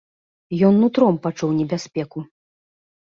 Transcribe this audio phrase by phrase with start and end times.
[0.69, 2.19] Ён нутром пачуў небяспеку.